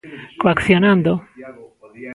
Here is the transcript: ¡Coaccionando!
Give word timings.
¡Coaccionando! 0.41 1.13